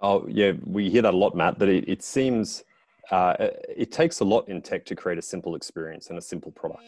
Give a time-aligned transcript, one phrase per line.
[0.00, 1.58] Oh yeah, we hear that a lot, Matt.
[1.58, 2.64] That it, it seems
[3.10, 6.52] uh, it takes a lot in tech to create a simple experience and a simple
[6.52, 6.82] product.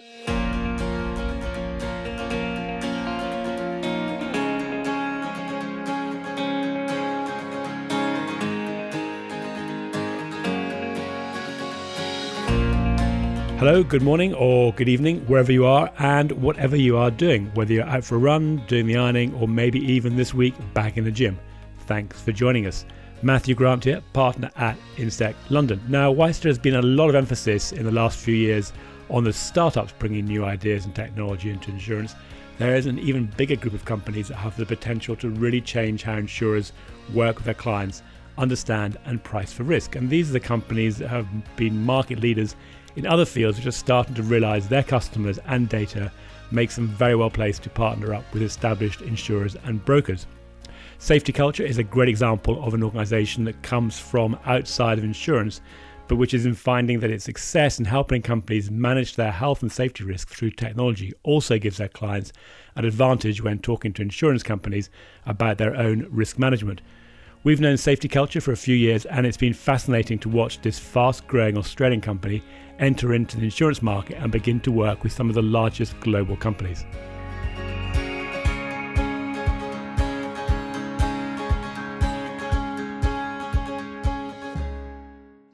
[13.58, 17.72] Hello, good morning, or good evening, wherever you are, and whatever you are doing, whether
[17.72, 21.04] you're out for a run, doing the ironing, or maybe even this week back in
[21.04, 21.36] the gym.
[21.80, 22.84] Thanks for joining us.
[23.20, 25.80] Matthew Grant here, partner at Instech London.
[25.88, 28.72] Now, whilst there has been a lot of emphasis in the last few years
[29.10, 32.14] on the startups bringing new ideas and technology into insurance,
[32.58, 36.04] there is an even bigger group of companies that have the potential to really change
[36.04, 36.72] how insurers
[37.12, 38.04] work with their clients,
[38.36, 39.96] understand, and price for risk.
[39.96, 41.26] And these are the companies that have
[41.56, 42.54] been market leaders
[42.94, 46.12] in other fields which are starting to realize their customers and data
[46.52, 50.28] makes them very well placed to partner up with established insurers and brokers.
[51.00, 55.60] Safety Culture is a great example of an organization that comes from outside of insurance,
[56.08, 59.70] but which is in finding that its success in helping companies manage their health and
[59.70, 62.32] safety risks through technology also gives their clients
[62.74, 64.90] an advantage when talking to insurance companies
[65.24, 66.80] about their own risk management.
[67.44, 70.80] We've known Safety Culture for a few years, and it's been fascinating to watch this
[70.80, 72.42] fast growing Australian company
[72.80, 76.36] enter into the insurance market and begin to work with some of the largest global
[76.36, 76.84] companies.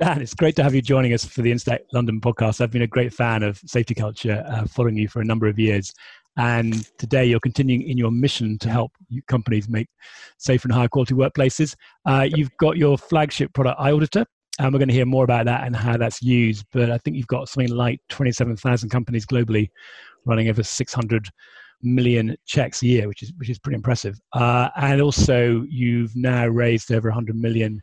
[0.05, 2.61] Dan, it's great to have you joining us for the Instech London podcast.
[2.61, 5.59] I've been a great fan of safety culture, uh, following you for a number of
[5.59, 5.91] years.
[6.37, 8.93] And today you're continuing in your mission to help
[9.29, 9.89] companies make
[10.37, 11.75] safe and high quality workplaces.
[12.05, 14.27] Uh, you've got your flagship product, iAuditor,
[14.59, 16.67] and we're going to hear more about that and how that's used.
[16.71, 19.71] But I think you've got something like 27,000 companies globally
[20.27, 21.31] running over 600
[21.83, 24.21] million checks a year, which is which is pretty impressive.
[24.35, 27.81] Uh, and also, you've now raised over 100 million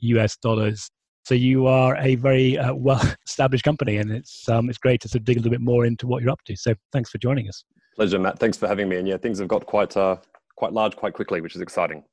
[0.00, 0.90] US dollars.
[1.24, 5.20] So you are a very uh, well-established company, and it's um, it's great to sort
[5.20, 6.56] of dig a little bit more into what you're up to.
[6.56, 7.64] So thanks for joining us.
[7.94, 8.38] Pleasure, Matt.
[8.38, 8.96] Thanks for having me.
[8.96, 10.16] And yeah, things have got quite uh,
[10.56, 12.04] quite large quite quickly, which is exciting.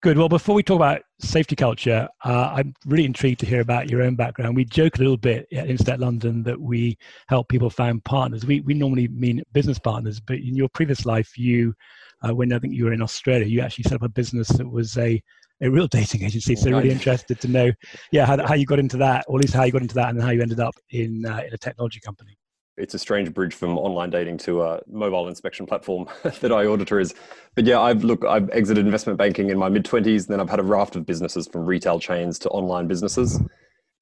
[0.00, 0.16] Good.
[0.16, 4.02] Well, before we talk about safety culture, uh, I'm really intrigued to hear about your
[4.02, 4.54] own background.
[4.54, 6.96] We joke a little bit at Instech London that we
[7.26, 8.46] help people find partners.
[8.46, 11.74] We, we normally mean business partners, but in your previous life, you,
[12.22, 14.70] uh, when I think you were in Australia, you actually set up a business that
[14.70, 15.20] was a,
[15.60, 16.56] a real dating agency.
[16.56, 17.72] So, really interested to know,
[18.12, 20.10] yeah, how, how you got into that, or at least how you got into that,
[20.10, 22.38] and how you ended up in uh, in a technology company
[22.78, 27.14] it's a strange bridge from online dating to a mobile inspection platform that iAuditor is.
[27.54, 30.50] But yeah, I've look, I've exited investment banking in my mid twenties, and then I've
[30.50, 33.42] had a raft of businesses from retail chains to online businesses.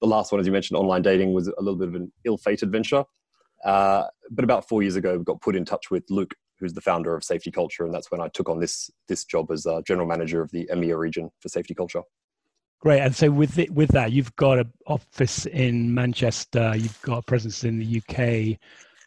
[0.00, 2.70] The last one, as you mentioned, online dating was a little bit of an ill-fated
[2.70, 3.02] venture.
[3.64, 6.80] Uh, but about four years ago, we got put in touch with Luke, who's the
[6.80, 9.82] founder of Safety Culture, and that's when I took on this this job as uh,
[9.86, 12.02] general manager of the EMEA region for Safety Culture.
[12.80, 13.00] Great.
[13.00, 17.22] And so with it, with that, you've got an office in Manchester, you've got a
[17.22, 18.58] presence in the UK,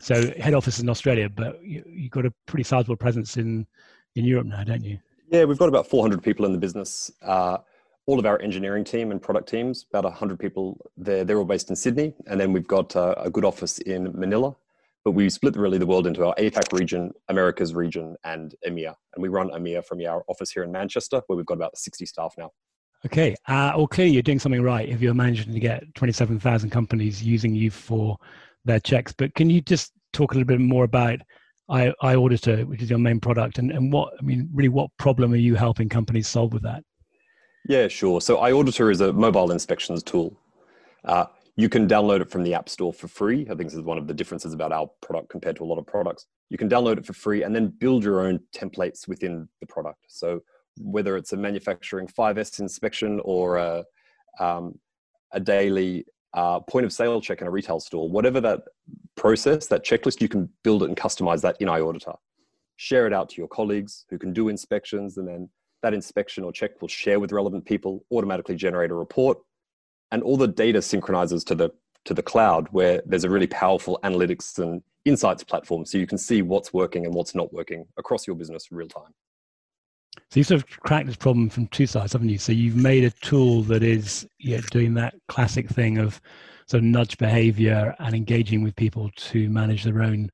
[0.02, 3.68] so head office in Australia, but you, have got a pretty sizable presence in
[4.16, 4.98] in Europe now, don't you?
[5.30, 7.12] Yeah, we've got about 400 people in the business.
[7.22, 7.58] Uh,
[8.08, 11.24] all of our engineering team and product teams, about 100 people there.
[11.24, 14.56] They're all based in Sydney, and then we've got uh, a good office in Manila.
[15.10, 18.94] But we split really the world into our APAC region, Americas region, and EMEA.
[19.16, 22.06] And we run EMEA from our office here in Manchester, where we've got about 60
[22.06, 22.52] staff now.
[23.08, 23.34] Okay.
[23.48, 27.56] Uh, well, clearly you're doing something right if you're managing to get 27,000 companies using
[27.56, 28.18] you for
[28.66, 29.12] their checks.
[29.12, 31.18] But can you just talk a little bit more about
[31.70, 35.34] I, iAuditor, which is your main product, and, and what, I mean, really what problem
[35.34, 36.84] are you helping companies solve with that?
[37.68, 38.22] Yeah, sure.
[38.22, 40.38] So iAuditor is a mobile inspections tool.
[41.04, 41.26] Uh,
[41.60, 43.42] you can download it from the App Store for free.
[43.42, 45.78] I think this is one of the differences about our product compared to a lot
[45.78, 46.26] of products.
[46.50, 50.06] You can download it for free and then build your own templates within the product.
[50.08, 50.40] So
[50.78, 53.84] whether it's a manufacturing 5S inspection or a,
[54.40, 54.80] um,
[55.34, 58.62] a daily uh, point of sale check in a retail store, whatever that
[59.18, 62.16] process, that checklist, you can build it and customize that in iAuditor.
[62.78, 65.50] Share it out to your colleagues who can do inspections, and then
[65.84, 69.40] that inspection or check will share with relevant people, automatically generate a report,
[70.12, 71.72] and all the data synchronizes to the
[72.06, 76.18] to the cloud where there's a really powerful analytics and insights platform so you can
[76.18, 79.14] see what's working and what's not working across your business real time.
[80.32, 82.38] So you sort of cracked this problem from two sides, haven't you?
[82.38, 86.22] So you've made a tool that is yeah, doing that classic thing of
[86.68, 90.30] sort of nudge behavior and engaging with people to manage their own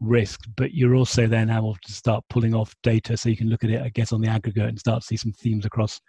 [0.00, 3.64] risk, but you're also then able to start pulling off data so you can look
[3.64, 6.00] at it, I guess, on the aggregate and start to see some themes across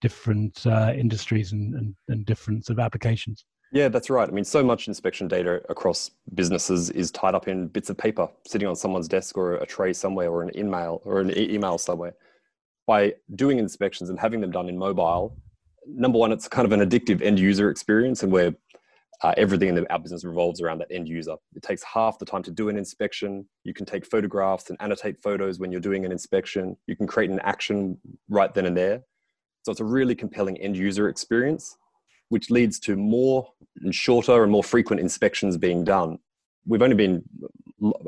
[0.00, 3.44] different uh, industries and, and, and different sort of applications.
[3.72, 4.28] Yeah, that's right.
[4.28, 8.28] I mean, so much inspection data across businesses is tied up in bits of paper
[8.46, 11.76] sitting on someone's desk or a tray somewhere or an email or an e- email
[11.76, 12.14] somewhere
[12.86, 15.36] by doing inspections and having them done in mobile,
[15.86, 18.54] number one, it's kind of an addictive end user experience, and where
[19.22, 21.34] uh, everything in the, our business revolves around that end user.
[21.54, 23.46] It takes half the time to do an inspection.
[23.64, 26.76] You can take photographs and annotate photos when you're doing an inspection.
[26.86, 27.98] You can create an action
[28.28, 29.02] right then and there.
[29.66, 31.76] So it's a really compelling end user experience,
[32.28, 33.48] which leads to more
[33.82, 36.20] and shorter and more frequent inspections being done.
[36.64, 37.24] We've only been,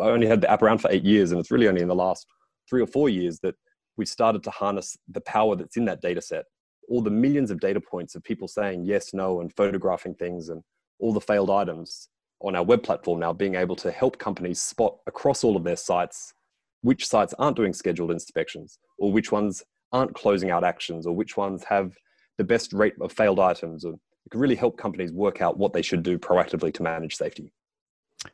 [0.00, 1.96] I only had the app around for eight years, and it's really only in the
[1.96, 2.28] last
[2.70, 3.56] three or four years that
[3.96, 6.44] we've started to harness the power that's in that data set.
[6.88, 10.62] All the millions of data points of people saying yes, no, and photographing things and
[11.00, 12.08] all the failed items
[12.40, 15.74] on our web platform now, being able to help companies spot across all of their
[15.74, 16.34] sites
[16.82, 21.36] which sites aren't doing scheduled inspections or which ones aren't closing out actions or which
[21.36, 21.92] ones have
[22.36, 23.84] the best rate of failed items.
[23.84, 27.16] Or it can really help companies work out what they should do proactively to manage
[27.16, 27.52] safety.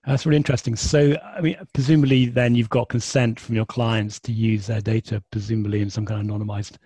[0.07, 0.77] That's really interesting.
[0.77, 5.23] So, I mean, presumably, then you've got consent from your clients to use their data,
[5.31, 6.77] presumably in some kind of anonymized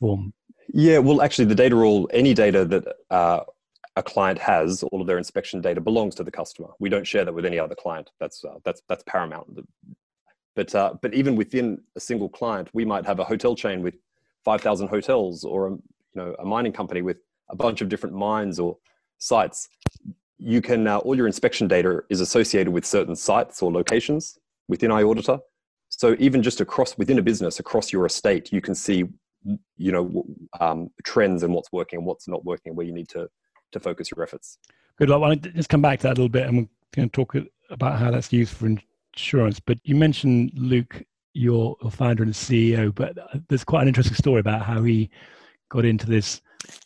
[0.00, 0.32] form.
[0.72, 3.40] Yeah, well, actually, the data all any data that uh,
[3.96, 6.68] a client has, all of their inspection data belongs to the customer.
[6.78, 8.10] We don't share that with any other client.
[8.20, 9.58] That's uh, that's that's paramount.
[10.54, 13.94] But uh, but even within a single client, we might have a hotel chain with
[14.50, 17.18] five thousand hotels, or a, you know a mining company with
[17.54, 18.70] a bunch of different mines or
[19.18, 19.58] sites.
[20.38, 24.38] You can uh, all your inspection data is associated with certain sites or locations
[24.72, 25.38] within iAuditor.
[25.90, 28.98] So even just across within a business, across your estate, you can see
[29.86, 30.04] you know
[30.60, 33.28] um, trends and what's working and what's not working, where you need to
[33.72, 34.58] to focus your efforts.
[34.96, 35.10] Good.
[35.10, 37.16] Well, want to just come back to that a little bit, and we're going to
[37.20, 37.30] talk
[37.70, 38.66] about how that's used for
[39.14, 39.60] insurance.
[39.60, 40.94] But you mentioned Luke,
[41.34, 45.10] your, founder and CEO, but uh, there's quite an interesting story about how he
[45.70, 46.40] got into this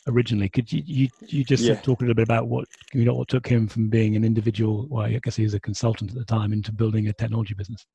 [0.07, 0.49] originally.
[0.49, 1.75] Could you you, you just yeah.
[1.75, 4.87] talk a little bit about what you know what took him from being an individual?
[4.89, 7.85] Well, I guess he was a consultant at the time into building a technology business.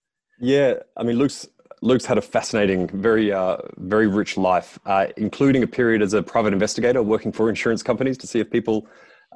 [0.40, 1.46] Yeah, I mean, Luke's
[1.82, 6.22] Luke's had a fascinating, very, uh, very rich life, uh, including a period as a
[6.22, 8.86] private investigator working for insurance companies to see if people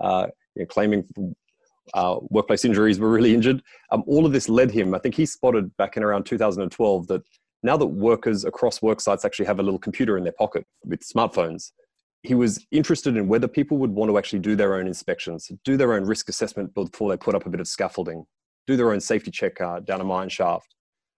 [0.00, 0.26] uh,
[0.56, 1.04] you know, claiming
[1.94, 3.62] uh, workplace injuries were really injured.
[3.90, 7.22] Um, all of this led him, I think he spotted back in around 2012 that
[7.62, 11.00] now that workers across work sites actually have a little computer in their pocket with
[11.00, 11.72] smartphones,
[12.22, 15.76] he was interested in whether people would want to actually do their own inspections, do
[15.76, 18.24] their own risk assessment before they put up a bit of scaffolding,
[18.66, 20.74] do their own safety check uh, down a mine shaft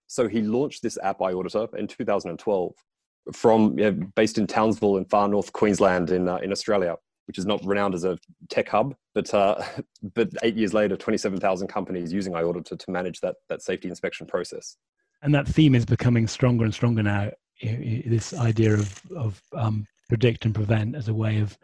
[0.07, 2.73] so he launched this app iAuditor in 2012
[3.33, 3.77] from
[4.15, 7.95] based in Townsville in far north Queensland in uh, in Australia, which is not renowned
[7.95, 8.19] as a
[8.49, 9.63] tech hub, but uh,
[10.15, 14.77] but eight years later, 27,000 companies using iAuditor to manage that that safety inspection process.
[15.23, 17.31] And that theme is becoming stronger and stronger now.
[17.63, 21.57] This idea of of um, predict and prevent as a way of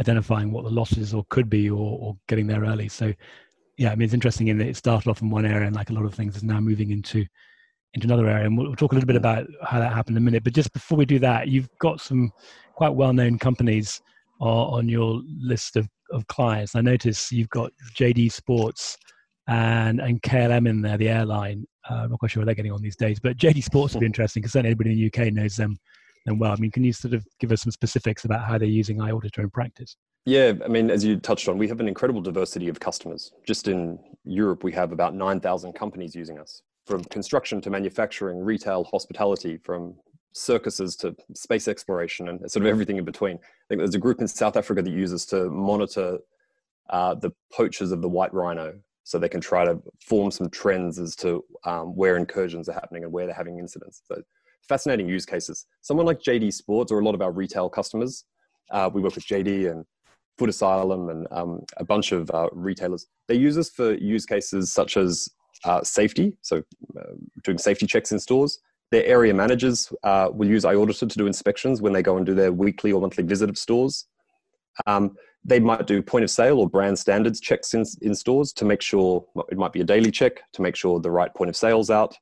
[0.00, 2.88] identifying what the losses or could be, or, or getting there early.
[2.88, 3.12] So,
[3.78, 5.90] yeah, I mean, it's interesting in that it started off in one area, and like
[5.90, 7.24] a lot of things, is now moving into
[7.94, 10.22] into another area, and we'll, we'll talk a little bit about how that happened in
[10.22, 10.42] a minute.
[10.42, 12.32] But just before we do that, you've got some
[12.74, 14.00] quite well-known companies
[14.50, 16.74] on your list of, of clients.
[16.74, 18.96] I notice you've got JD Sports
[19.46, 21.66] and and KLM in there, the airline.
[21.90, 24.00] Uh, I'm not quite sure where they're getting on these days, but JD Sports would
[24.00, 25.76] be interesting because certainly anybody in the UK knows them
[26.24, 26.52] them well.
[26.52, 29.40] I mean, can you sort of give us some specifics about how they're using iAuditor
[29.40, 29.96] in practice?
[30.26, 33.32] Yeah, I mean, as you touched on, we have an incredible diversity of customers.
[33.46, 38.84] Just in Europe, we have about 9,000 companies using us from construction to manufacturing, retail,
[38.84, 39.96] hospitality, from
[40.34, 43.36] circuses to space exploration and sort of everything in between.
[43.36, 46.18] I think there's a group in South Africa that uses to monitor
[46.90, 50.98] uh, the poachers of the white rhino so they can try to form some trends
[50.98, 54.02] as to um, where incursions are happening and where they're having incidents.
[54.06, 54.20] So
[54.68, 55.66] fascinating use cases.
[55.82, 58.24] Someone like JD Sports or a lot of our retail customers,
[58.70, 59.84] uh, we work with JD and
[60.38, 63.06] Foot Asylum and um, a bunch of uh, retailers.
[63.28, 65.28] They use us for use cases such as
[65.64, 66.62] uh, safety, so
[66.98, 67.12] uh,
[67.44, 68.58] doing safety checks in stores.
[68.94, 72.32] Their area managers uh, will use iAuditor to do inspections when they go and do
[72.32, 74.06] their weekly or monthly visit of stores.
[74.86, 78.64] Um, they might do point of sale or brand standards checks in, in stores to
[78.64, 81.56] make sure it might be a daily check to make sure the right point of
[81.56, 82.16] sale's out.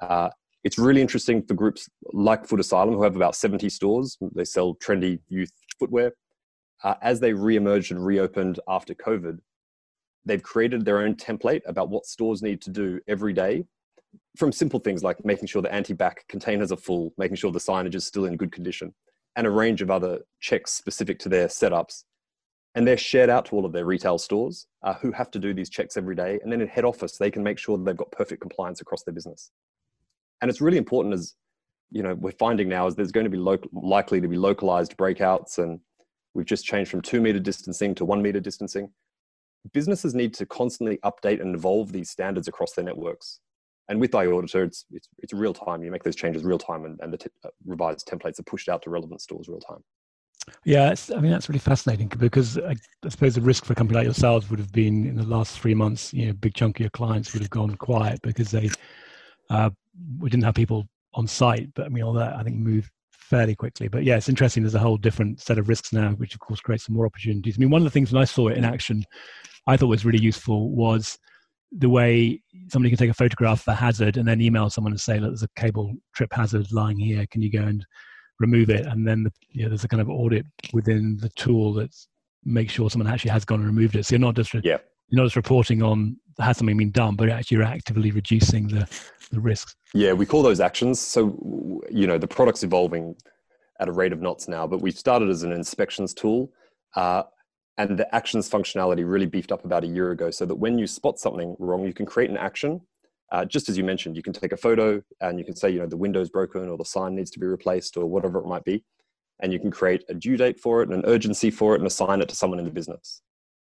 [0.00, 0.30] Uh,
[0.64, 4.16] it's really interesting for groups like Foot Asylum, who have about 70 stores.
[4.34, 6.12] They sell trendy youth footwear.
[6.82, 9.40] Uh, as they re-emerged and reopened after COVID,
[10.24, 13.66] they've created their own template about what stores need to do every day
[14.36, 17.94] from simple things like making sure the anti-back containers are full, making sure the signage
[17.94, 18.94] is still in good condition,
[19.36, 22.04] and a range of other checks specific to their setups.
[22.74, 25.54] And they're shared out to all of their retail stores uh, who have to do
[25.54, 26.38] these checks every day.
[26.42, 29.02] And then in head office, they can make sure that they've got perfect compliance across
[29.02, 29.50] their business.
[30.40, 31.34] And it's really important as
[31.90, 34.96] you know we're finding now is there's going to be lo- likely to be localized
[34.96, 35.80] breakouts, and
[36.34, 38.90] we've just changed from two meter distancing to one meter distancing
[39.72, 43.40] businesses need to constantly update and evolve these standards across their networks.
[43.88, 45.82] And with iAuditor, it's, it's, it's real time.
[45.82, 48.68] You make those changes real time, and, and the t- uh, revised templates are pushed
[48.68, 49.82] out to relevant stores real time.
[50.64, 53.98] Yeah, I mean that's really fascinating because I, I, suppose the risk for a company
[53.98, 56.12] like yourselves would have been in the last three months.
[56.14, 58.70] You know, a big chunk of your clients would have gone quiet because they
[59.50, 59.70] uh,
[60.18, 61.68] we didn't have people on site.
[61.74, 63.88] But I mean, all that I think moved fairly quickly.
[63.88, 64.62] But yeah, it's interesting.
[64.62, 67.56] There's a whole different set of risks now, which of course creates some more opportunities.
[67.56, 69.04] I mean, one of the things when I saw it in action,
[69.66, 71.18] I thought was really useful was
[71.72, 75.00] the way somebody can take a photograph of a hazard and then email someone and
[75.00, 77.26] say, "Look, there's a cable trip hazard lying here.
[77.30, 77.84] Can you go and
[78.40, 81.74] remove it?" And then the, you know, there's a kind of audit within the tool
[81.74, 81.94] that
[82.44, 84.06] makes sure someone actually has gone and removed it.
[84.06, 84.78] So you're not just re- yeah.
[85.08, 88.88] you're not just reporting on has something been done, but actually you're actively reducing the
[89.30, 89.74] the risks.
[89.94, 91.00] Yeah, we call those actions.
[91.00, 93.14] So you know the product's evolving
[93.80, 96.52] at a rate of knots now, but we started as an inspections tool.
[96.96, 97.22] Uh,
[97.78, 100.86] and the actions functionality really beefed up about a year ago so that when you
[100.86, 102.80] spot something wrong you can create an action.
[103.30, 105.78] Uh, just as you mentioned you can take a photo and you can say you
[105.78, 108.64] know the window's broken or the sign needs to be replaced or whatever it might
[108.64, 108.82] be
[109.40, 111.86] and you can create a due date for it and an urgency for it and
[111.86, 113.22] assign it to someone in the business.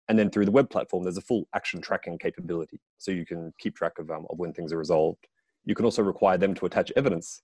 [0.07, 2.79] And then through the web platform there's a full action tracking capability.
[2.97, 5.27] So you can keep track of, um, of when things are resolved.
[5.65, 7.41] You can also require them to attach evidence.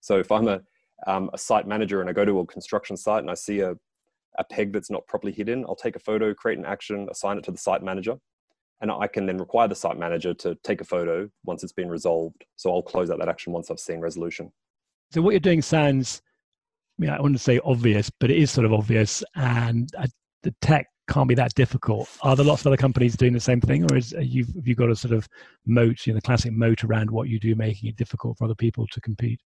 [0.00, 0.60] So if i'm a,
[1.06, 3.74] um, a site manager and i go to a construction site and i see a,
[4.38, 7.44] a peg that's not properly hidden, I'll take a photo, create an action, assign it
[7.44, 8.16] to the site manager,
[8.80, 11.88] and I can then require the site manager to take a photo once it's been
[11.88, 12.44] resolved.
[12.56, 14.52] So I'll close out that action once I've seen resolution.
[15.12, 16.22] So what you're doing sounds,
[16.98, 20.06] I mean, I wouldn't say obvious, but it is sort of obvious, and uh,
[20.42, 22.08] the tech can't be that difficult.
[22.22, 24.74] Are there lots of other companies doing the same thing, or is you have you
[24.74, 25.28] got a sort of
[25.66, 28.54] moat, you know, the classic moat around what you do, making it difficult for other
[28.54, 29.40] people to compete?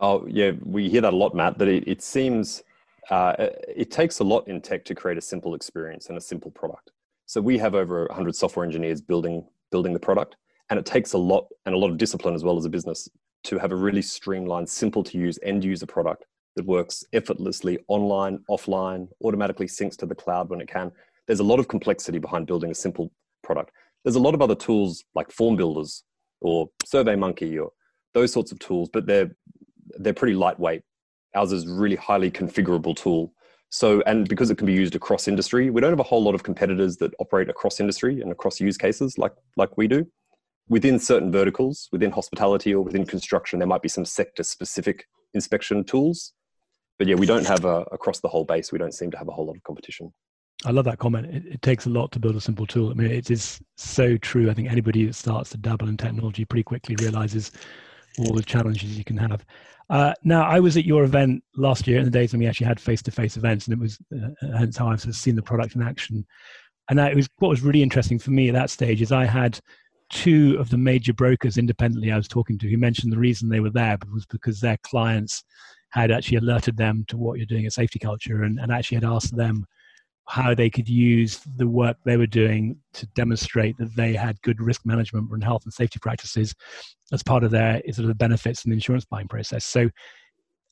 [0.00, 1.58] Oh yeah, we hear that a lot, Matt.
[1.58, 2.62] That it, it seems
[3.10, 6.50] uh, it takes a lot in tech to create a simple experience and a simple
[6.50, 6.90] product.
[7.26, 10.36] So we have over 100 software engineers building building the product,
[10.70, 13.08] and it takes a lot and a lot of discipline as well as a business
[13.44, 16.24] to have a really streamlined, simple to use end user product
[16.56, 20.90] that works effortlessly online, offline, automatically syncs to the cloud when it can.
[21.26, 23.12] There's a lot of complexity behind building a simple
[23.42, 23.70] product.
[24.04, 26.02] There's a lot of other tools like form builders
[26.40, 27.72] or SurveyMonkey or
[28.14, 29.30] those sorts of tools, but they're
[29.98, 30.82] they're pretty lightweight
[31.34, 33.32] Ours is really highly configurable tool.
[33.70, 36.34] So, and because it can be used across industry, we don't have a whole lot
[36.34, 40.06] of competitors that operate across industry and across use cases like, like we do.
[40.70, 45.84] Within certain verticals, within hospitality or within construction, there might be some sector specific inspection
[45.84, 46.32] tools.
[46.98, 49.28] But yeah, we don't have a, across the whole base, we don't seem to have
[49.28, 50.12] a whole lot of competition.
[50.64, 51.26] I love that comment.
[51.26, 52.90] It, it, takes a lot to build a simple tool.
[52.90, 54.50] I mean, it is so true.
[54.50, 57.52] I think anybody that starts to dabble in technology pretty quickly realizes
[58.18, 59.44] all the challenges you can have.
[59.90, 62.66] Uh, now, I was at your event last year in the days when we actually
[62.66, 65.74] had face-to-face events, and it was uh, hence how I've sort of seen the product
[65.74, 66.26] in action.
[66.90, 69.24] And that, it was what was really interesting for me at that stage is I
[69.24, 69.58] had
[70.10, 73.60] two of the major brokers independently I was talking to who mentioned the reason they
[73.60, 75.44] were there was because their clients
[75.90, 79.04] had actually alerted them to what you're doing at safety culture and, and actually had
[79.04, 79.66] asked them
[80.28, 84.60] how they could use the work they were doing to demonstrate that they had good
[84.60, 86.54] risk management and health and safety practices
[87.12, 89.64] as part of their sort of benefits and insurance buying process.
[89.64, 89.88] So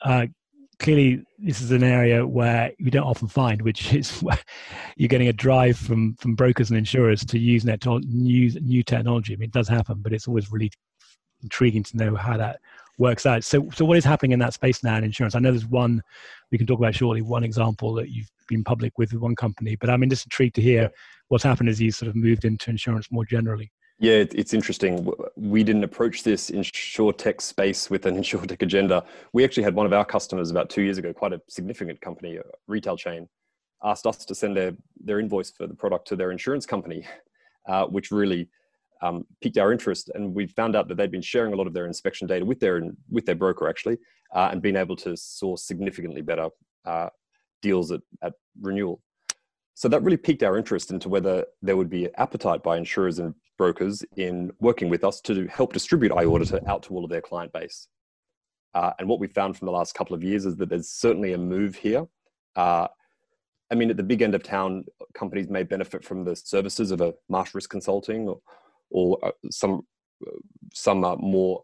[0.05, 0.27] uh,
[0.79, 4.23] clearly, this is an area where you don't often find, which is
[4.97, 9.33] you're getting a drive from from brokers and insurers to use net new new technology.
[9.33, 10.71] I mean, it does happen, but it's always really
[11.43, 12.61] intriguing to know how that
[12.99, 13.45] works out.
[13.45, 15.35] So, so what is happening in that space now in insurance?
[15.35, 16.03] I know there's one
[16.51, 17.23] we can talk about shortly.
[17.23, 19.77] One example that you've been public with one company.
[19.77, 20.91] But I'm just intrigued to hear
[21.29, 23.71] what's happened as you sort of moved into insurance more generally.
[23.99, 25.11] Yeah, it's interesting.
[25.37, 26.53] We didn't approach this
[27.17, 29.05] tech space with an tech agenda.
[29.33, 32.37] We actually had one of our customers about two years ago, quite a significant company,
[32.37, 33.27] a retail chain,
[33.83, 34.73] asked us to send their,
[35.03, 37.07] their invoice for the product to their insurance company,
[37.69, 38.49] uh, which really
[39.03, 40.11] um, piqued our interest.
[40.15, 42.61] And we found out that they'd been sharing a lot of their inspection data with
[42.61, 43.99] their with their broker actually,
[44.35, 46.49] uh, and been able to source significantly better
[46.85, 47.09] uh,
[47.63, 49.03] deals at, at renewal.
[49.75, 53.35] So that really piqued our interest into whether there would be appetite by insurers and
[53.59, 57.53] brokers in working with us to help distribute iAuditor out to all of their client
[57.53, 57.89] base.
[58.75, 61.33] Uh, and what we found from the last couple of years is that there's certainly
[61.35, 62.07] a move here.
[62.57, 62.87] Uh,
[63.71, 64.85] I mean, at the big end of town,
[65.15, 68.41] companies may benefit from the services of a Marsh Risk Consulting or,
[68.91, 69.83] or uh, some
[70.73, 71.63] some uh, more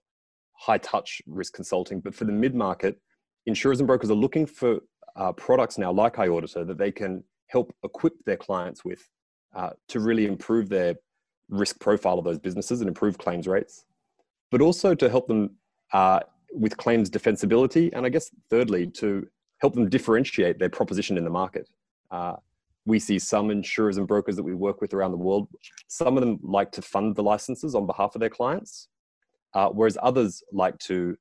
[0.55, 2.01] high touch risk consulting.
[2.01, 3.01] But for the mid market,
[3.47, 4.81] insurers and brokers are looking for
[5.17, 9.07] uh, products now like iAuditor that they can help equip their clients with
[9.55, 10.95] uh, to really improve their
[11.49, 13.85] risk profile of those businesses and improve claims rates,
[14.51, 15.51] but also to help them
[15.93, 16.21] uh,
[16.55, 17.91] with claims defensibility.
[17.93, 19.27] And I guess thirdly, to
[19.61, 21.69] help them differentiate their proposition in the market.
[22.85, 25.49] We see some insurers and brokers that we work with around the world,
[25.89, 28.89] some of them like to fund the licenses on behalf of their clients,
[29.55, 31.17] uh, whereas others like to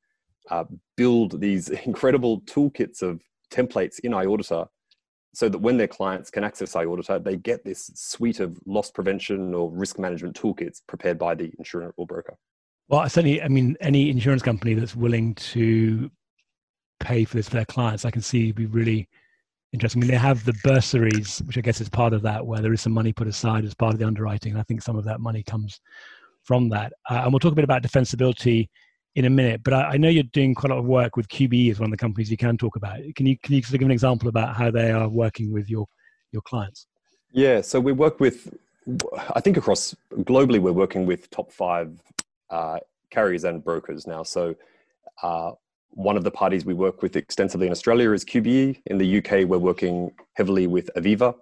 [0.50, 0.63] uh,
[0.98, 4.68] build these incredible toolkits of templates in iAuditor
[5.34, 9.53] so that when their clients can access iAuditor, they get this suite of loss prevention
[9.53, 12.38] or risk management toolkits prepared by the insurer or broker.
[12.89, 16.12] Well, certainly, I mean, any insurance company that's willing to
[17.00, 19.08] pay for this for their clients, I can see be really
[19.74, 20.01] interesting.
[20.01, 22.74] I mean, they have the bursaries, which I guess is part of that, where there
[22.74, 24.51] is some money put aside as part of the underwriting.
[24.54, 25.80] And I think some of that money comes
[26.44, 26.94] from that.
[27.10, 28.68] Uh, and we'll talk a bit about defensibility
[29.16, 29.62] in a minute.
[29.63, 31.88] But I, I, know you're doing quite a lot of work with QBE as one
[31.88, 33.00] of the companies you can talk about.
[33.16, 35.70] Can you can you sort of give an example about how they are working with
[35.70, 35.86] your
[36.32, 36.88] your clients?
[37.34, 38.54] Yeah, so we work with,
[39.34, 42.01] I think across globally, we're working with top five
[42.50, 44.24] uh, carriers and brokers now.
[44.24, 44.56] So
[45.24, 45.51] uh,
[45.91, 48.81] one of the parties we work with extensively in Australia is QBE.
[48.86, 51.36] In the UK, we're working heavily with Aviva.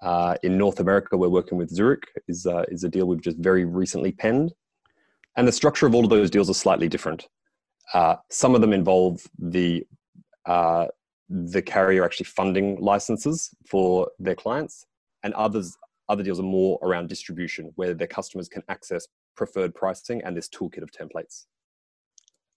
[0.00, 2.04] Uh, in North America, we're working with Zurich.
[2.28, 4.52] is uh, is a deal we've just very recently penned.
[5.36, 7.28] And the structure of all of those deals are slightly different.
[7.92, 9.86] Uh, some of them involve the
[10.46, 10.86] uh,
[11.28, 14.86] the carrier actually funding licenses for their clients,
[15.22, 15.76] and others
[16.08, 19.06] other deals are more around distribution, where their customers can access
[19.36, 21.46] preferred pricing and this toolkit of templates.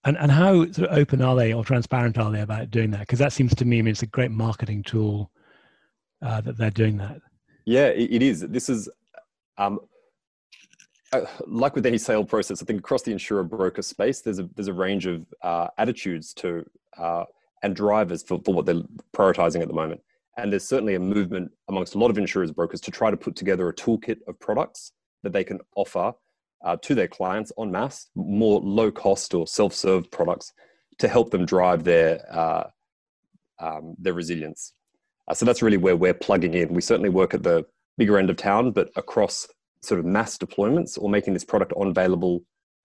[0.04, 3.00] And and how sort of open are they or transparent are they about doing that?
[3.00, 5.30] Because that seems to me, I mean, it's a great marketing tool
[6.22, 7.20] uh, that they're doing that.
[7.64, 8.40] Yeah, it, it is.
[8.40, 8.88] This is
[9.56, 9.80] um,
[11.12, 14.48] uh, like with any sale process, I think across the insurer broker space, there's a
[14.54, 16.64] there's a range of uh, attitudes to
[16.98, 17.24] uh,
[17.62, 18.82] and drivers for, for what they're
[19.16, 20.00] prioritizing at the moment.
[20.36, 23.36] And there's certainly a movement amongst a lot of insurers brokers to try to put
[23.36, 24.92] together a toolkit of products
[25.22, 26.12] that they can offer
[26.64, 30.52] uh, to their clients en masse, more low cost or self serve products
[30.98, 32.64] to help them drive their uh,
[33.60, 34.72] um, their resilience.
[35.28, 36.74] Uh, so that's really where we're plugging in.
[36.74, 37.64] We certainly work at the
[37.96, 39.46] bigger end of town, but across
[39.82, 42.42] sort of mass deployments or making this product on available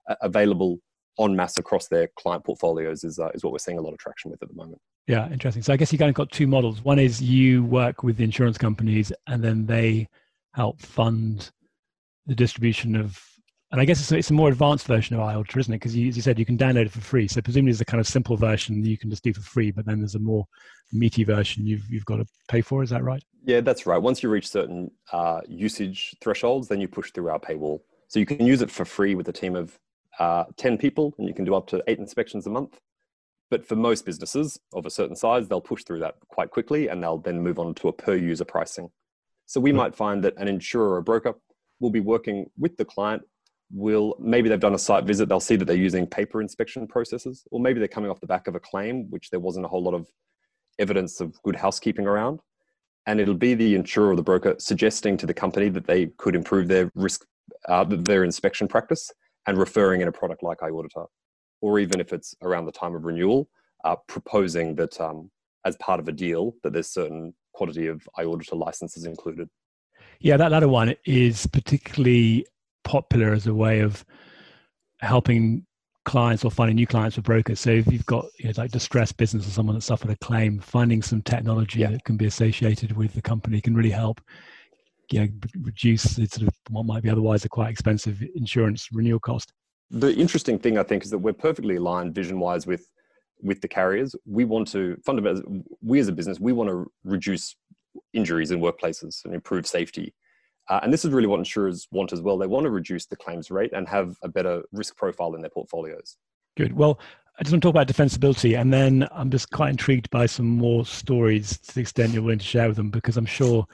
[0.10, 0.80] uh, available
[1.18, 4.00] on mass across their client portfolios is uh, is what we're seeing a lot of
[4.00, 4.80] traction with at the moment.
[5.08, 5.64] Yeah, interesting.
[5.64, 6.84] So I guess you kind of got two models.
[6.84, 10.08] One is you work with the insurance companies, and then they
[10.54, 11.50] help fund
[12.28, 13.20] the distribution of
[13.72, 15.78] and I guess it's a, it's a more advanced version of iAuditor, isn't it?
[15.78, 17.28] Because as you said, you can download it for free.
[17.28, 19.86] So presumably there's a kind of simple version you can just do for free, but
[19.86, 20.46] then there's a more
[20.92, 22.82] meaty version you've you've got to pay for.
[22.82, 23.24] Is that right?
[23.46, 24.00] Yeah, that's right.
[24.00, 27.82] Once you reach certain uh, usage thresholds, then you push through our paywall.
[28.08, 29.78] So you can use it for free with a team of
[30.18, 32.80] uh, ten people, and you can do up to eight inspections a month.
[33.52, 37.04] But for most businesses of a certain size, they'll push through that quite quickly, and
[37.04, 38.90] they'll then move on to a per user pricing.
[39.46, 39.78] So we mm-hmm.
[39.78, 41.36] might find that an insurer or broker
[41.80, 43.24] will be working with the client
[43.72, 47.44] will maybe they've done a site visit they'll see that they're using paper inspection processes
[47.52, 49.84] or maybe they're coming off the back of a claim which there wasn't a whole
[49.84, 50.08] lot of
[50.80, 52.40] evidence of good housekeeping around.
[53.06, 56.36] And it'll be the insurer or the broker suggesting to the company that they could
[56.36, 57.26] improve their risk
[57.68, 59.12] uh, their inspection practice
[59.48, 61.08] and referring in a product like iAuditor.
[61.62, 63.50] Or even if it's around the time of renewal
[63.84, 65.30] uh, proposing that um,
[65.66, 69.50] as part of a deal that there's certain quantity of iAuditor licenses included.
[70.20, 72.46] Yeah, that latter one is particularly
[72.90, 74.04] popular as a way of
[75.00, 75.64] helping
[76.06, 77.60] clients or finding new clients for brokers.
[77.60, 80.60] So if you've got you know, like distressed business or someone that suffered a claim,
[80.60, 81.92] finding some technology yeah.
[81.92, 84.20] that can be associated with the company can really help
[85.12, 85.28] you know,
[85.62, 89.54] reduce the sort of what might be otherwise a quite expensive insurance renewal cost.
[89.92, 92.90] The interesting thing I think is that we're perfectly aligned vision wise with
[93.42, 94.16] with the carriers.
[94.26, 97.56] We want to fundamentally, we as a business, we want to reduce
[98.14, 100.14] injuries in workplaces and improve safety.
[100.70, 102.38] Uh, and this is really what insurers want as well.
[102.38, 105.50] They want to reduce the claims rate and have a better risk profile in their
[105.50, 106.18] portfolios.
[106.56, 106.74] Good.
[106.74, 107.00] Well,
[107.40, 110.46] I just want to talk about defensibility, and then I'm just quite intrigued by some
[110.46, 113.66] more stories to the extent you're willing to share with them, because I'm sure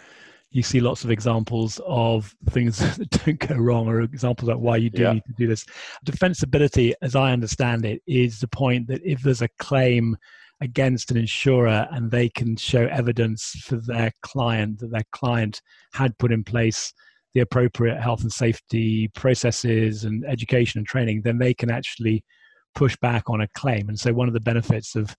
[0.52, 4.78] you see lots of examples of things that don't go wrong or examples of why
[4.78, 5.14] you do yeah.
[5.14, 5.66] need to do this.
[6.06, 10.16] Defensibility, as I understand it, is the point that if there's a claim
[10.62, 15.62] against an insurer and they can show evidence for their client that their client
[15.94, 16.94] had put in place
[17.34, 22.24] the appropriate health and safety processes and education and training, then they can actually
[22.74, 23.90] push back on a claim.
[23.90, 25.16] And so, one of the benefits of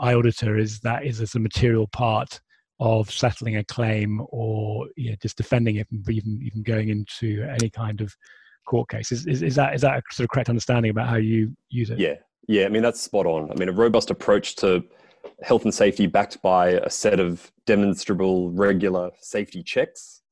[0.00, 2.40] iAuditor is that is as a material part
[2.80, 7.70] of settling a claim or you know, just defending it, even even going into any
[7.70, 8.14] kind of
[8.66, 9.10] court case.
[9.10, 11.88] Is, is, is that is that a sort of correct understanding about how you use
[11.88, 11.98] it?
[11.98, 12.16] Yeah,
[12.48, 13.50] yeah, I mean, that's spot on.
[13.50, 14.84] I mean, a robust approach to
[15.42, 20.22] health and safety backed by a set of demonstrable, regular safety checks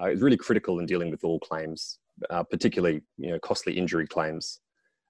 [0.00, 1.98] uh, is really critical in dealing with all claims,
[2.30, 4.60] uh, particularly you know, costly injury claims.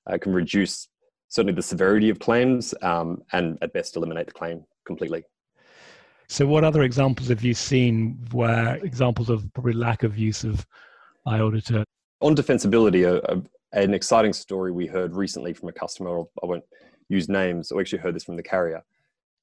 [0.06, 0.88] Uh, can reduce
[1.28, 5.22] certainly the severity of claims um, and at best eliminate the claim completely.
[6.28, 10.66] So, what other examples have you seen where examples of probably lack of use of
[11.26, 11.84] iAuditor?
[12.20, 13.42] On defensibility, a,
[13.72, 16.20] an exciting story we heard recently from a customer.
[16.42, 16.64] I won't
[17.08, 17.72] use names.
[17.74, 18.82] We actually heard this from the carrier,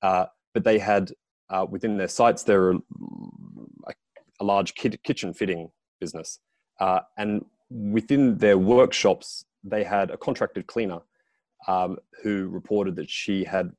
[0.02, 1.12] uh, but they had
[1.50, 2.80] uh, within their sites, they're a,
[4.40, 6.40] a large kitchen fitting business.
[6.80, 11.00] Uh, and within their workshops, they had a contracted cleaner
[11.68, 13.72] um, who reported that she had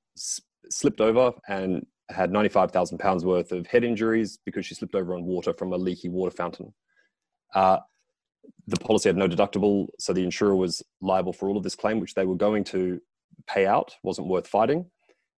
[0.70, 5.24] slipped over and had 95,000 pounds worth of head injuries because she slipped over on
[5.24, 6.72] water from a leaky water fountain.
[8.66, 12.00] The policy had no deductible, so the insurer was liable for all of this claim,
[12.00, 13.00] which they were going to
[13.46, 14.86] pay out, wasn't worth fighting.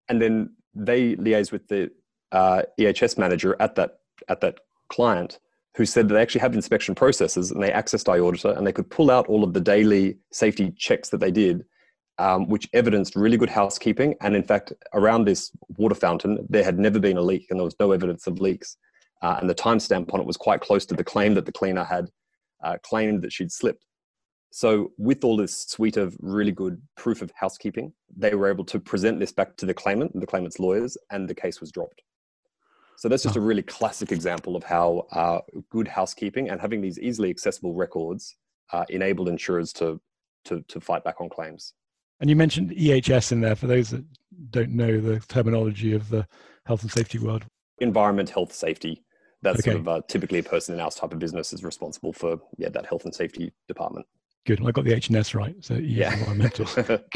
[0.10, 1.92] And then they liaised with the
[2.32, 5.40] uh, EHS manager at that at that client,
[5.76, 8.90] who said that they actually have inspection processes and they accessed iAuditor and they could
[8.90, 11.66] pull out all of the daily safety checks that they did
[12.20, 14.16] um, which evidenced really good housekeeping.
[14.22, 17.66] And in fact, around this water fountain, there had never been a leak and there
[17.66, 18.78] was no evidence of leaks.
[19.22, 21.84] Uh, and the timestamp on it was quite close to the claim that the cleaner
[21.84, 22.10] had
[22.64, 23.86] uh, claimed that she'd slipped.
[24.52, 28.80] So, with all this suite of really good proof of housekeeping, they were able to
[28.80, 32.02] present this back to the claimant and the claimant's lawyers, and the case was dropped.
[32.98, 36.98] So, that's just a really classic example of how uh, good housekeeping and having these
[37.00, 38.36] easily accessible records
[38.72, 40.00] uh, enabled insurers to,
[40.46, 41.74] to, to fight back on claims.
[42.20, 44.04] And you mentioned EHS in there for those that
[44.50, 46.28] don't know the terminology of the
[46.66, 47.46] health and safety world.
[47.80, 49.04] Environment, health, safety.
[49.42, 49.72] That's okay.
[49.72, 52.70] sort of uh, typically a person in our type of business is responsible for yeah
[52.70, 54.06] that health and safety department.
[54.46, 54.66] Good.
[54.66, 55.56] I got the H and S right.
[55.62, 56.68] So yeah, environmental.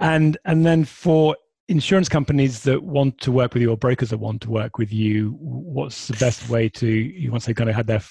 [0.00, 1.36] And and then for
[1.68, 4.92] insurance companies that want to work with you or brokers that want to work with
[4.92, 8.02] you, what's the best way to once they've kind of had their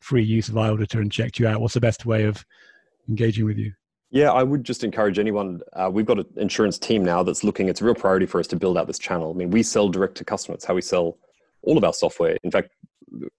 [0.00, 1.60] free use of iAuditor and checked you out?
[1.60, 2.44] What's the best way of
[3.08, 3.72] engaging with you?
[4.10, 5.60] Yeah, I would just encourage anyone.
[5.72, 8.46] Uh, we've got an insurance team now that's looking, it's a real priority for us
[8.48, 9.30] to build out this channel.
[9.32, 11.18] I mean, we sell direct to customers, how we sell
[11.62, 12.36] all of our software.
[12.42, 12.70] In fact,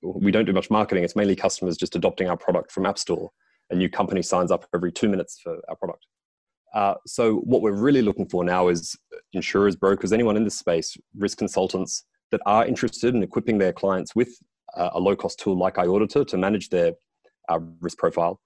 [0.01, 1.03] we don't do much marketing.
[1.03, 3.29] It's mainly customers just adopting our product from App Store.
[3.69, 6.05] A new company signs up every two minutes for our product.
[6.73, 8.95] Uh, so, what we're really looking for now is
[9.33, 14.15] insurers, brokers, anyone in this space, risk consultants that are interested in equipping their clients
[14.15, 14.37] with
[14.75, 16.93] uh, a low cost tool like iAuditor to manage their
[17.49, 18.39] uh, risk profile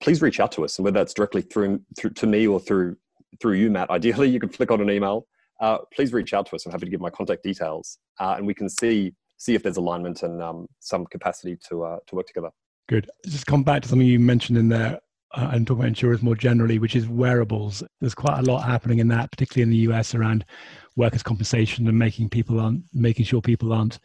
[0.00, 2.96] please reach out to us, and whether that's directly through, through to me or through
[3.40, 3.90] through you, Matt.
[3.90, 5.26] Ideally, you can flick on an email.
[5.60, 6.64] Uh, please reach out to us.
[6.64, 9.78] I'm happy to give my contact details, uh, and we can see see if there's
[9.78, 12.50] alignment and um, some capacity to uh, to work together.
[12.88, 13.10] Good.
[13.26, 15.00] Just come back to something you mentioned in there.
[15.32, 17.84] Uh, and talk about insurers more generally, which is wearables.
[18.00, 20.44] There's quite a lot happening in that, particularly in the US, around
[20.96, 24.00] workers' compensation and making people aren't making sure people aren't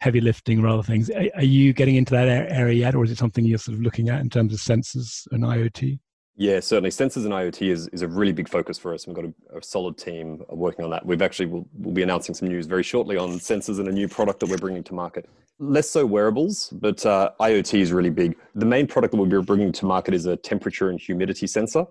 [0.00, 1.08] heavy lifting or other things.
[1.08, 3.82] Are, are you getting into that area yet, or is it something you're sort of
[3.82, 6.00] looking at in terms of sensors and IoT?
[6.38, 6.90] Yeah, certainly.
[6.90, 9.06] Sensors and IoT is, is a really big focus for us.
[9.06, 11.04] We've got a, a solid team working on that.
[11.04, 14.06] We've actually will we'll be announcing some news very shortly on sensors and a new
[14.06, 15.26] product that we're bringing to market.
[15.58, 18.36] Less so wearables, but uh, IoT is really big.
[18.54, 21.86] The main product that we'll be bringing to market is a temperature and humidity sensor.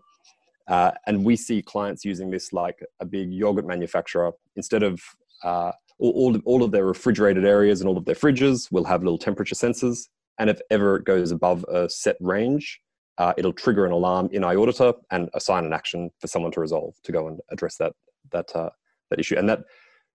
[0.67, 4.31] Uh, and we see clients using this like a big yogurt manufacturer.
[4.55, 5.01] Instead of
[5.43, 9.17] uh, all, all of their refrigerated areas and all of their fridges will have little
[9.17, 10.08] temperature sensors.
[10.38, 12.81] And if ever it goes above a set range,
[13.17, 16.93] uh, it'll trigger an alarm in iAuditor and assign an action for someone to resolve
[17.04, 17.93] to go and address that
[18.32, 18.69] that uh,
[19.10, 19.38] that issue.
[19.38, 19.62] And that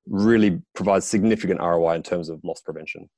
[0.07, 3.09] really provides significant ROI in terms of loss prevention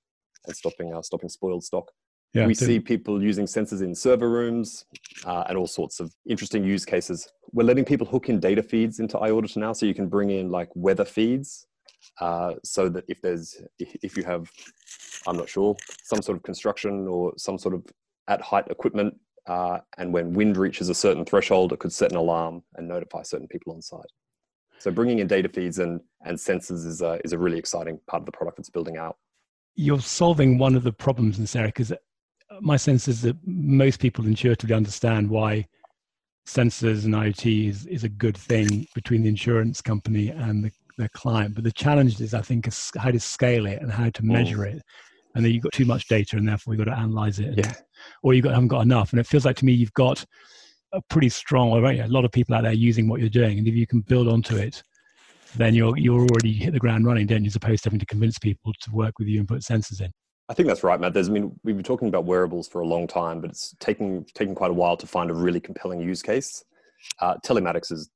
[0.47, 1.91] and stopping uh, stopping spoiled stock.
[2.35, 4.87] Yeah, we see people using sensors in server rooms
[5.27, 7.29] uh, and all sorts of interesting use cases.
[7.53, 10.51] We're letting people hook in data feeds into iAuditor now, so you can bring in
[10.51, 11.67] like weather feeds
[12.21, 14.51] uh, so that if there's if you have
[15.27, 17.85] i'm not sure some sort of construction or some sort of
[18.29, 19.15] at height equipment
[19.47, 23.23] uh, and when wind reaches a certain threshold it could set an alarm and notify
[23.23, 24.01] certain people on site
[24.79, 28.21] so bringing in data feeds and and sensors is a, is a really exciting part
[28.21, 29.17] of the product that's building out
[29.75, 31.93] you're solving one of the problems in Sarah because
[32.61, 35.67] my sense is that most people intuitively understand why
[36.47, 41.09] sensors and IoT is, is a good thing between the insurance company and the their
[41.09, 41.55] client.
[41.55, 44.59] But the challenge is, I think, is how to scale it and how to measure
[44.59, 44.75] mm.
[44.75, 44.83] it.
[45.35, 47.55] And then you've got too much data, and therefore you've got to analyze it.
[47.57, 47.73] Yeah.
[48.23, 49.13] Or you haven't got enough.
[49.13, 50.25] And it feels like to me you've got
[50.93, 53.59] a pretty strong, or a lot of people out there using what you're doing.
[53.59, 54.83] And if you can build onto it,
[55.57, 57.49] then you're you're already hit the ground running, don't you?
[57.49, 60.11] As opposed to having to convince people to work with you and put sensors in.
[60.49, 61.15] I think that's right, Matt.
[61.15, 64.27] There's, I mean, we've been talking about wearables for a long time, but it's taking
[64.35, 66.65] taking quite a while to find a really compelling use case.
[67.21, 68.11] Uh, telematics has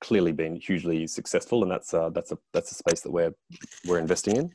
[0.00, 3.32] clearly been hugely successful, and that's uh, that's a that's a space that we're
[3.86, 4.52] we're investing in.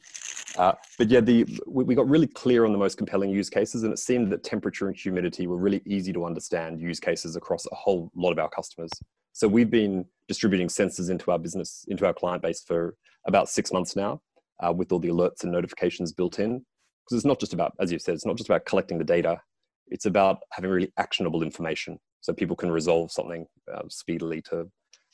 [0.58, 3.84] Uh, but yeah, the we, we, got really clear on the most compelling use cases,
[3.84, 7.66] and it seemed that temperature and humidity were really easy to understand use cases across
[7.72, 8.92] a whole lot of our customers.
[9.34, 13.72] So we've been distributing sensors into our business, into our client base for about six
[13.72, 14.22] months now,
[14.60, 16.66] uh, with all the alerts and notifications built in.
[17.06, 19.42] Because it's not just about, as you said, it's not just about collecting the data.
[19.88, 24.70] It's about having really actionable information, so people can resolve something uh, speedily to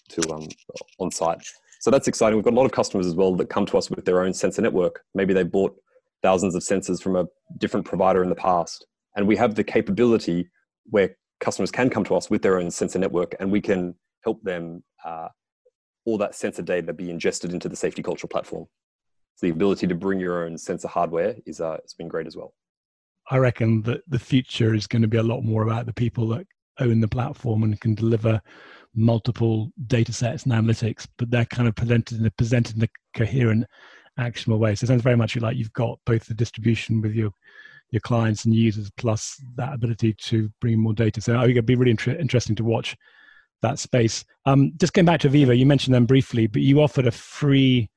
[0.09, 0.47] to um,
[0.99, 1.45] on site.
[1.79, 2.37] So that's exciting.
[2.37, 4.33] We've got a lot of customers as well that come to us with their own
[4.33, 5.03] sensor network.
[5.13, 5.75] Maybe they bought
[6.23, 7.25] thousands of sensors from a
[7.57, 8.85] different provider in the past.
[9.15, 10.49] And we have the capability
[10.85, 14.41] where customers can come to us with their own sensor network and we can help
[14.43, 15.27] them uh,
[16.05, 18.65] all that sensor data be ingested into the safety culture platform.
[19.35, 22.35] So the ability to bring your own sensor hardware is uh, it's been great as
[22.35, 22.53] well.
[23.29, 26.29] I reckon that the future is going to be a lot more about the people
[26.29, 26.47] that
[26.79, 28.41] own the platform and can deliver
[28.95, 33.17] multiple data sets and analytics, but they're kind of presented in a, presented in a
[33.17, 33.65] coherent,
[34.17, 34.75] actionable way.
[34.75, 37.31] So it sounds very much like you've got both the distribution with your
[37.89, 41.21] your clients and users plus that ability to bring more data.
[41.21, 42.97] So I think it'd be really inter- interesting to watch
[43.61, 44.25] that space.
[44.45, 47.89] Um, just going back to Aviva, you mentioned them briefly, but you offered a free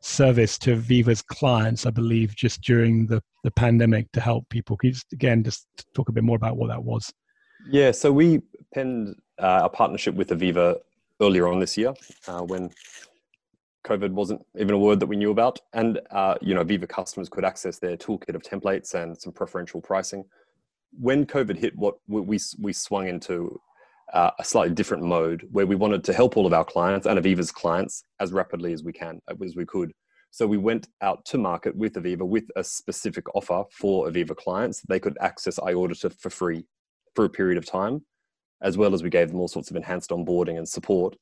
[0.00, 4.76] service to Aviva's clients, I believe, just during the, the pandemic to help people.
[4.76, 7.12] Can you just, again, just talk a bit more about what that was?
[7.70, 8.42] Yeah, so we
[8.74, 10.76] penned uh, a partnership with Aviva
[11.20, 11.94] earlier on this year
[12.26, 12.70] uh, when
[13.86, 15.60] COVID wasn't even a word that we knew about.
[15.72, 19.80] And, uh, you know, Aviva customers could access their toolkit of templates and some preferential
[19.80, 20.24] pricing.
[20.98, 23.60] When COVID hit, what we, we swung into
[24.12, 27.18] uh, a slightly different mode where we wanted to help all of our clients and
[27.18, 29.92] Aviva's clients as rapidly as we can, as we could.
[30.30, 34.82] So we went out to market with Aviva with a specific offer for Aviva clients.
[34.88, 36.64] They could access iAuditor for free
[37.14, 38.04] for a period of time,
[38.64, 41.14] as well as we gave them all sorts of enhanced onboarding and support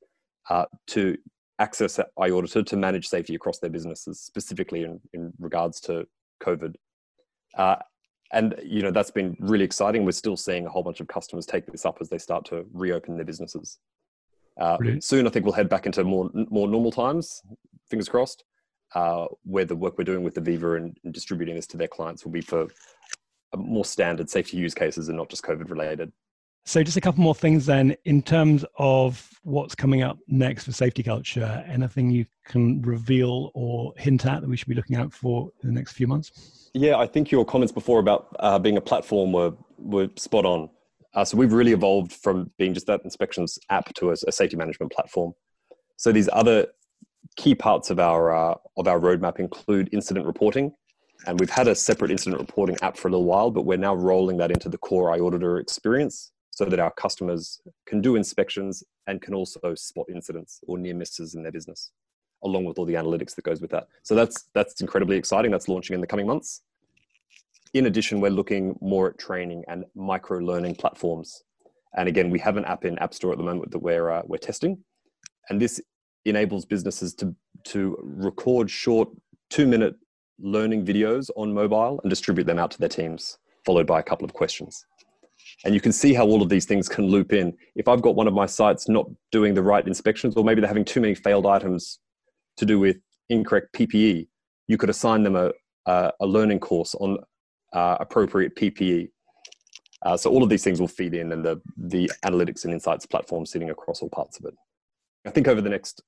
[0.49, 1.19] uh, to
[1.59, 6.07] access iAuditor to manage safety across their businesses, specifically in, in regards to
[6.43, 6.75] COVID.
[7.59, 7.77] Uh,
[8.33, 10.05] and you know that's been really exciting.
[10.05, 12.65] We're still seeing a whole bunch of customers take this up as they start to
[12.73, 13.79] reopen their businesses.
[14.59, 17.43] Uh, soon, I think we'll head back into more more normal times.
[17.91, 18.45] Fingers crossed.
[18.95, 22.27] Uh, where the work we're doing with Aviva and, and distributing this to their clients
[22.27, 22.69] will be for
[23.57, 26.13] more standard safety use cases and not just COVID related.
[26.65, 30.73] So, just a couple more things then, in terms of what's coming up next for
[30.73, 31.65] safety culture.
[31.67, 35.69] Anything you can reveal or hint at that we should be looking out for in
[35.69, 36.71] the next few months?
[36.75, 40.71] Yeah, I think your comments before about uh, being a platform were were spot on.
[41.15, 44.57] Uh, so we've really evolved from being just that inspections app to a, a safety
[44.57, 45.35] management platform.
[45.97, 46.69] So these other
[47.37, 50.73] key parts of our uh, of our roadmap include incident reporting,
[51.27, 53.95] and we've had a separate incident reporting app for a little while, but we're now
[53.95, 59.21] rolling that into the core iAuditor experience so that our customers can do inspections and
[59.21, 61.91] can also spot incidents or near misses in their business
[62.45, 63.87] along with all the analytics that goes with that.
[64.03, 65.51] So that's that's incredibly exciting.
[65.51, 66.63] That's launching in the coming months.
[67.75, 71.43] In addition we're looking more at training and micro learning platforms.
[71.97, 74.23] And again we have an app in app store at the moment that we're uh,
[74.25, 74.79] we're testing.
[75.49, 75.81] And this
[76.25, 77.35] enables businesses to
[77.65, 79.09] to record short
[79.49, 79.95] two minute
[80.39, 84.25] learning videos on mobile and distribute them out to their teams followed by a couple
[84.25, 84.87] of questions
[85.65, 87.57] and you can see how all of these things can loop in.
[87.75, 90.69] If I've got one of my sites not doing the right inspections, or maybe they're
[90.69, 91.99] having too many failed items
[92.57, 92.97] to do with
[93.29, 94.27] incorrect PPE,
[94.69, 95.53] you could assign them a,
[95.87, 97.19] a, a learning course on
[97.73, 99.09] uh, appropriate PPE.
[100.05, 103.07] Uh, so all of these things will feed in and the, the analytics and insights
[103.07, 104.55] platform sitting across all parts of it.
[105.27, 106.03] I think over the next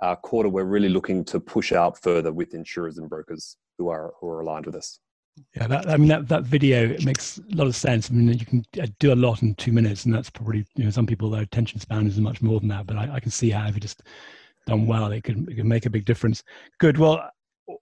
[0.00, 4.14] uh, quarter, we're really looking to push out further with insurers and brokers who are,
[4.20, 5.00] who are aligned with us.
[5.54, 8.10] Yeah, that, I mean that that video makes a lot of sense.
[8.10, 10.84] I mean, you can uh, do a lot in two minutes, and that's probably you
[10.84, 12.86] know some people their attention span is much more than that.
[12.86, 14.02] But I, I can see how if you just
[14.66, 16.42] done well, it could, it could make a big difference.
[16.78, 16.98] Good.
[16.98, 17.30] Well,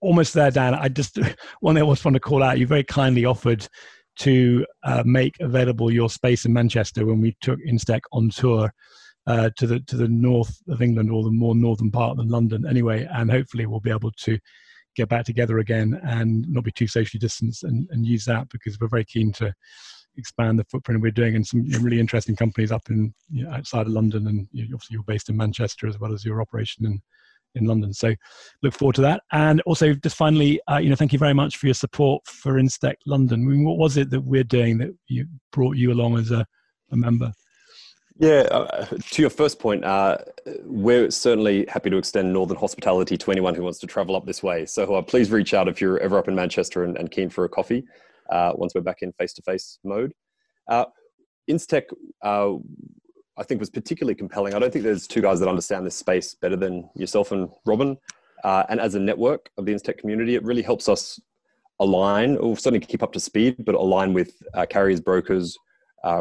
[0.01, 0.75] almost there, Dan.
[0.75, 1.19] I just
[1.61, 2.59] one thing I was want to call out.
[2.59, 3.67] You very kindly offered
[4.17, 8.73] to uh, make available your space in Manchester when we took Instech on tour.
[9.27, 12.67] Uh, to the to the north of England or the more northern part than London,
[12.69, 14.39] anyway, and hopefully we'll be able to
[14.97, 18.79] get back together again and not be too socially distanced and, and use that because
[18.81, 19.53] we're very keen to
[20.17, 23.87] expand the footprint we're doing and some really interesting companies up in you know, outside
[23.87, 26.87] of London and you know, obviously you're based in Manchester as well as your operation
[26.87, 27.01] in
[27.55, 27.93] in London.
[27.93, 28.15] So
[28.63, 29.23] look forward to that.
[29.33, 32.55] And also just finally, uh, you know, thank you very much for your support for
[32.55, 33.43] Instech London.
[33.43, 36.45] I mean, what was it that we're doing that you brought you along as a,
[36.91, 37.33] a member?
[38.17, 40.19] Yeah, uh, to your first point, uh,
[40.63, 44.41] we're certainly happy to extend northern hospitality to anyone who wants to travel up this
[44.41, 44.67] way.
[44.67, 47.45] So uh, please reach out if you're ever up in Manchester and, and keen for
[47.45, 47.85] a coffee
[48.31, 50.13] uh, once we're back in face to face mode.
[50.69, 50.85] Uh,
[51.51, 51.87] Instech,
[52.23, 52.55] uh,
[53.37, 54.55] I think, was particularly compelling.
[54.55, 57.97] I don't think there's two guys that understand this space better than yourself and Robin.
[58.45, 61.21] and as a network of the Instech community, it really helps us
[61.81, 65.59] align, or certainly keep up to speed, but align with carriers, brokers,